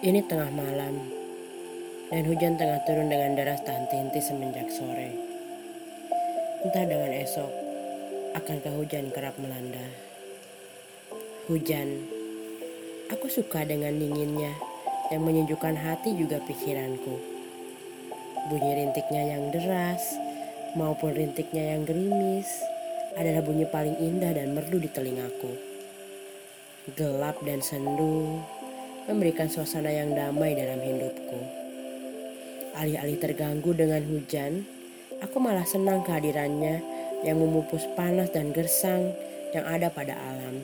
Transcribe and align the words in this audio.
Ini 0.00 0.24
tengah 0.24 0.48
malam, 0.48 1.12
dan 2.08 2.24
hujan 2.24 2.56
tengah 2.56 2.80
turun 2.88 3.12
dengan 3.12 3.36
deras 3.36 3.60
tak 3.60 3.84
henti-henti 3.84 4.16
semenjak 4.24 4.72
sore. 4.72 5.12
Entah 6.64 6.88
dengan 6.88 7.12
esok, 7.20 7.52
akankah 8.32 8.80
hujan 8.80 9.12
kerap 9.12 9.36
melanda? 9.36 9.84
Hujan, 11.52 12.08
aku 13.12 13.28
suka 13.28 13.68
dengan 13.68 13.92
dinginnya 14.00 14.56
yang 15.12 15.20
menyejukkan 15.20 15.76
hati 15.76 16.16
juga 16.16 16.40
pikiranku. 16.48 17.20
Bunyi 18.48 18.80
rintiknya 18.80 19.36
yang 19.36 19.52
deras 19.52 20.16
maupun 20.80 21.12
rintiknya 21.12 21.76
yang 21.76 21.84
gerimis 21.84 22.48
adalah 23.20 23.44
bunyi 23.44 23.68
paling 23.68 24.00
indah 24.00 24.32
dan 24.32 24.56
merdu 24.56 24.80
di 24.80 24.88
telingaku. 24.88 25.60
Gelap 26.96 27.36
dan 27.44 27.60
sendu 27.60 28.40
memberikan 29.08 29.48
suasana 29.48 29.88
yang 29.88 30.12
damai 30.12 30.52
dalam 30.52 30.80
hidupku. 30.82 31.40
Alih-alih 32.76 33.18
terganggu 33.20 33.72
dengan 33.72 34.04
hujan, 34.08 34.64
aku 35.24 35.36
malah 35.40 35.64
senang 35.64 36.04
kehadirannya 36.04 36.80
yang 37.24 37.36
memupus 37.36 37.84
panas 37.96 38.32
dan 38.32 38.52
gersang 38.56 39.12
yang 39.52 39.64
ada 39.68 39.92
pada 39.92 40.16
alam. 40.16 40.60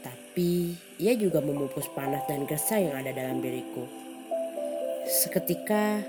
Tapi 0.00 0.76
ia 1.00 1.16
juga 1.16 1.40
memupus 1.44 1.88
panas 1.92 2.24
dan 2.28 2.44
gersang 2.48 2.88
yang 2.88 2.96
ada 2.96 3.12
dalam 3.12 3.40
diriku. 3.40 3.84
Seketika, 5.08 6.00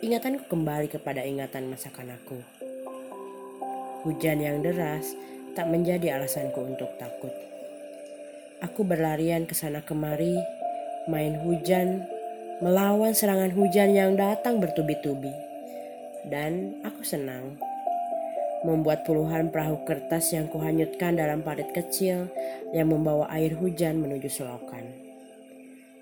ingatanku 0.00 0.46
kembali 0.46 0.88
kepada 0.88 1.26
ingatan 1.26 1.70
masa 1.70 1.90
kanakku. 1.90 2.38
Hujan 4.06 4.40
yang 4.40 4.64
deras 4.64 5.12
tak 5.52 5.68
menjadi 5.68 6.16
alasanku 6.16 6.56
untuk 6.62 6.88
takut. 6.96 7.32
Aku 8.60 8.84
berlarian 8.84 9.48
ke 9.48 9.56
sana 9.56 9.80
kemari, 9.80 10.36
main 11.08 11.40
hujan, 11.40 12.04
melawan 12.60 13.16
serangan 13.16 13.48
hujan 13.56 13.96
yang 13.96 14.20
datang 14.20 14.60
bertubi-tubi. 14.60 15.32
Dan 16.28 16.76
aku 16.84 17.00
senang 17.00 17.56
membuat 18.60 19.08
puluhan 19.08 19.48
perahu 19.48 19.80
kertas 19.88 20.36
yang 20.36 20.44
kuhanyutkan 20.52 21.16
dalam 21.16 21.40
parit 21.40 21.72
kecil 21.72 22.28
yang 22.76 22.92
membawa 22.92 23.32
air 23.32 23.56
hujan 23.56 23.96
menuju 23.96 24.28
selokan. 24.28 24.84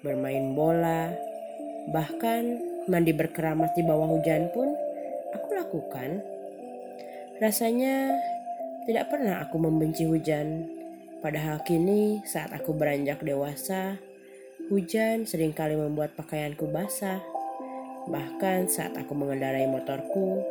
Bermain 0.02 0.58
bola, 0.58 1.14
bahkan 1.94 2.58
mandi 2.90 3.14
berkeramas 3.14 3.70
di 3.78 3.86
bawah 3.86 4.10
hujan 4.18 4.50
pun 4.50 4.74
aku 5.30 5.54
lakukan. 5.54 6.26
Rasanya 7.38 8.18
tidak 8.90 9.14
pernah 9.14 9.46
aku 9.46 9.62
membenci 9.62 10.02
hujan 10.10 10.77
Padahal 11.18 11.58
kini 11.66 12.22
saat 12.22 12.54
aku 12.54 12.70
beranjak 12.78 13.26
dewasa, 13.26 13.98
hujan 14.70 15.26
sering 15.26 15.50
kali 15.50 15.74
membuat 15.74 16.14
pakaianku 16.14 16.70
basah. 16.70 17.18
Bahkan 18.06 18.70
saat 18.70 18.94
aku 18.94 19.18
mengendarai 19.18 19.66
motorku, 19.66 20.46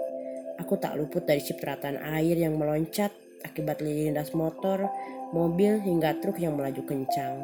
aku 0.59 0.75
tak 0.75 0.99
luput 0.99 1.23
dari 1.23 1.39
cipratan 1.39 1.95
air 2.03 2.35
yang 2.35 2.59
meloncat 2.59 3.15
akibat 3.47 3.79
lindas 3.79 4.35
motor, 4.35 4.91
mobil 5.31 5.79
hingga 5.79 6.19
truk 6.19 6.35
yang 6.41 6.59
melaju 6.59 6.83
kencang. 6.83 7.35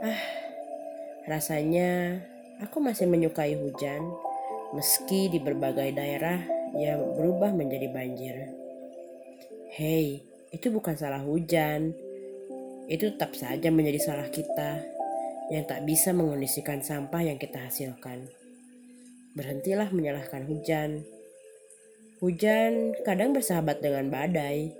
Ah, 0.00 0.22
rasanya 1.28 2.22
aku 2.62 2.80
masih 2.80 3.04
menyukai 3.04 3.58
hujan 3.58 4.00
meski 4.72 5.28
di 5.32 5.40
berbagai 5.40 5.92
daerah 5.92 6.40
yang 6.76 7.16
berubah 7.16 7.52
menjadi 7.52 7.88
banjir. 7.88 8.36
Hei, 9.72 10.27
itu 10.52 10.72
bukan 10.72 10.94
salah 10.96 11.20
hujan. 11.20 11.92
Itu 12.88 13.12
tetap 13.12 13.36
saja 13.36 13.68
menjadi 13.68 14.00
salah 14.00 14.28
kita 14.32 14.80
yang 15.48 15.64
tak 15.64 15.84
bisa 15.84 16.12
mengondisikan 16.12 16.80
sampah 16.80 17.24
yang 17.24 17.36
kita 17.40 17.68
hasilkan. 17.68 18.28
Berhentilah 19.36 19.88
menyalahkan 19.92 20.44
hujan. 20.48 21.04
Hujan 22.18 22.98
kadang 23.06 23.30
bersahabat 23.30 23.78
dengan 23.78 24.10
badai, 24.10 24.74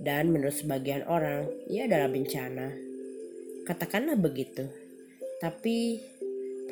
dan 0.00 0.32
menurut 0.32 0.56
sebagian 0.56 1.04
orang, 1.04 1.44
ia 1.68 1.84
adalah 1.84 2.08
bencana. 2.08 2.72
Katakanlah 3.68 4.16
begitu. 4.16 4.64
Tapi, 5.38 6.00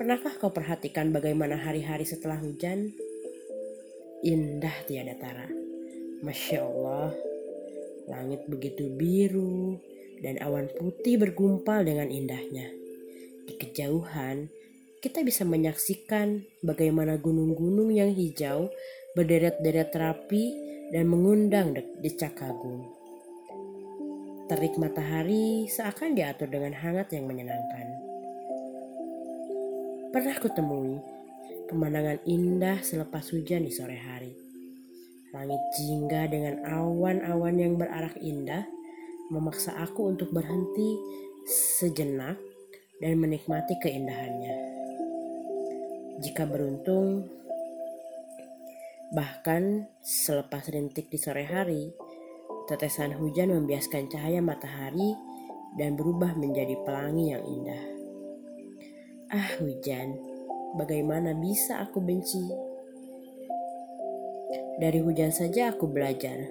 pernahkah 0.01 0.33
kau 0.41 0.49
perhatikan 0.49 1.13
bagaimana 1.13 1.61
hari-hari 1.61 2.09
setelah 2.09 2.41
hujan? 2.41 2.97
Indah 4.25 4.75
tiada 4.89 5.15
tara. 5.21 5.47
Masya 6.25 6.59
Allah. 6.65 7.28
Langit 8.09 8.49
begitu 8.49 8.89
biru 8.89 9.77
dan 10.25 10.41
awan 10.41 10.73
putih 10.81 11.21
bergumpal 11.21 11.85
dengan 11.85 12.09
indahnya. 12.09 12.73
Di 13.45 13.55
kejauhan, 13.61 14.49
kita 15.05 15.23
bisa 15.23 15.45
menyaksikan 15.45 16.43
bagaimana 16.65 17.21
gunung-gunung 17.21 17.93
yang 17.93 18.11
hijau 18.11 18.73
berderet-deret 19.13 19.93
rapi 19.93 20.57
dan 20.89 21.05
mengundang 21.07 21.77
decak 22.01 22.41
kagum. 22.41 22.89
Terik 24.49 24.81
matahari 24.81 25.69
seakan 25.69 26.17
diatur 26.17 26.49
dengan 26.49 26.73
hangat 26.73 27.13
yang 27.13 27.29
menyenangkan. 27.29 27.87
Pernah 30.09 30.37
kutemui 30.41 30.97
pemandangan 31.69 32.25
indah 32.25 32.81
selepas 32.81 33.29
hujan 33.29 33.69
di 33.69 33.73
sore 33.77 34.01
hari 34.01 34.48
Langit 35.29 35.61
jingga 35.77 36.25
dengan 36.33 36.65
awan-awan 36.65 37.55
yang 37.61 37.77
berarak 37.77 38.17
indah 38.17 38.65
memaksa 39.29 39.77
aku 39.77 40.09
untuk 40.09 40.33
berhenti 40.33 40.97
sejenak 41.45 42.41
dan 42.97 43.21
menikmati 43.21 43.77
keindahannya. 43.77 44.57
Jika 46.25 46.49
beruntung, 46.49 47.29
bahkan 49.13 49.87
selepas 50.01 50.65
rintik 50.73 51.13
di 51.13 51.21
sore 51.21 51.45
hari, 51.45 51.93
tetesan 52.67 53.13
hujan 53.17 53.53
membiaskan 53.53 54.09
cahaya 54.09 54.41
matahari 54.41 55.13
dan 55.77 55.95
berubah 55.95 56.33
menjadi 56.35 56.75
pelangi 56.89 57.37
yang 57.37 57.45
indah. 57.45 57.85
Ah, 59.29 59.49
hujan, 59.61 60.17
bagaimana 60.81 61.37
bisa 61.37 61.85
aku 61.85 62.01
benci? 62.01 62.68
Dari 64.79 65.03
hujan 65.05 65.29
saja 65.29 65.75
aku 65.75 65.91
belajar 65.91 66.49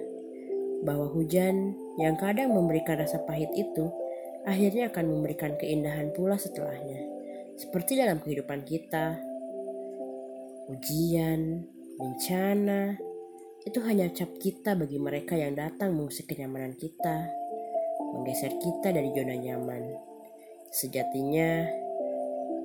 bahwa 0.86 1.10
hujan 1.10 1.74
yang 1.98 2.14
kadang 2.14 2.54
memberikan 2.54 3.02
rasa 3.02 3.18
pahit 3.26 3.50
itu 3.58 3.90
akhirnya 4.46 4.92
akan 4.94 5.18
memberikan 5.18 5.58
keindahan 5.58 6.14
pula 6.14 6.38
setelahnya. 6.38 7.02
Seperti 7.58 7.98
dalam 7.98 8.22
kehidupan 8.22 8.62
kita, 8.62 9.18
ujian, 10.70 11.66
bencana, 11.98 12.94
itu 13.66 13.78
hanya 13.82 14.06
cap 14.14 14.30
kita 14.38 14.78
bagi 14.78 15.02
mereka 15.02 15.34
yang 15.34 15.58
datang 15.58 15.98
mengusik 15.98 16.30
kenyamanan 16.30 16.78
kita, 16.78 17.26
menggeser 18.14 18.54
kita 18.62 18.94
dari 18.94 19.10
zona 19.10 19.34
nyaman. 19.34 19.82
Sejatinya, 20.70 21.66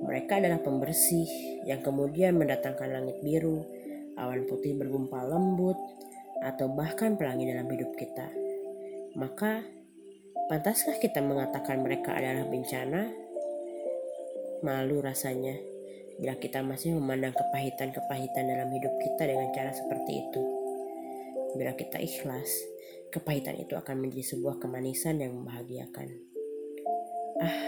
mereka 0.06 0.38
adalah 0.38 0.62
pembersih 0.62 1.26
yang 1.66 1.82
kemudian 1.82 2.38
mendatangkan 2.38 2.86
langit 2.86 3.18
biru 3.24 3.66
awan 4.18 4.46
putih 4.46 4.76
bergumpal 4.78 5.26
lembut, 5.26 5.76
atau 6.44 6.68
bahkan 6.72 7.16
pelangi 7.16 7.48
dalam 7.48 7.64
hidup 7.70 7.94
kita. 7.96 8.28
Maka, 9.16 9.62
pantaskah 10.50 10.98
kita 11.00 11.22
mengatakan 11.24 11.80
mereka 11.80 12.12
adalah 12.12 12.44
bencana? 12.44 13.08
Malu 14.64 15.00
rasanya 15.00 15.56
bila 16.18 16.34
kita 16.38 16.62
masih 16.62 16.94
memandang 16.94 17.34
kepahitan-kepahitan 17.34 18.44
dalam 18.46 18.70
hidup 18.70 18.94
kita 19.02 19.22
dengan 19.26 19.50
cara 19.50 19.70
seperti 19.74 20.12
itu. 20.24 20.42
Bila 21.54 21.74
kita 21.74 21.98
ikhlas, 21.98 22.50
kepahitan 23.10 23.58
itu 23.58 23.74
akan 23.78 24.02
menjadi 24.02 24.34
sebuah 24.34 24.58
kemanisan 24.62 25.22
yang 25.22 25.34
membahagiakan. 25.38 26.08
Ah, 27.42 27.60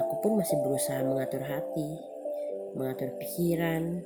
aku 0.00 0.14
pun 0.24 0.40
masih 0.40 0.56
berusaha 0.60 1.00
mengatur 1.04 1.44
hati, 1.44 1.90
mengatur 2.76 3.12
pikiran, 3.20 4.04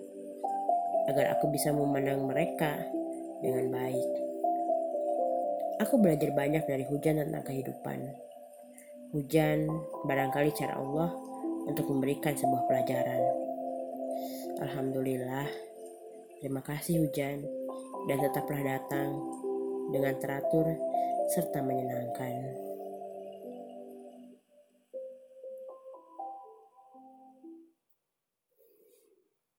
agar 1.11 1.35
aku 1.35 1.51
bisa 1.51 1.75
memandang 1.75 2.23
mereka 2.27 2.79
dengan 3.43 3.71
baik. 3.75 4.11
Aku 5.83 5.99
belajar 5.99 6.31
banyak 6.31 6.63
dari 6.63 6.87
hujan 6.87 7.19
tentang 7.19 7.43
kehidupan. 7.43 7.99
Hujan 9.13 9.67
barangkali 10.07 10.55
cara 10.55 10.79
Allah 10.79 11.11
untuk 11.67 11.91
memberikan 11.91 12.33
sebuah 12.39 12.65
pelajaran. 12.71 13.23
Alhamdulillah, 14.63 15.49
terima 16.39 16.63
kasih 16.63 17.03
hujan 17.03 17.43
dan 18.07 18.19
tetaplah 18.23 18.63
datang 18.63 19.11
dengan 19.91 20.15
teratur 20.23 20.71
serta 21.35 21.61
menyenangkan. 21.67 22.72